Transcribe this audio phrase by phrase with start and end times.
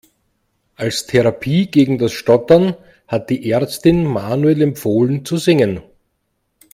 [0.77, 2.75] Als Therapie gegen das Stottern
[3.07, 5.83] hat die Ärztin Manuel empfohlen zu singen.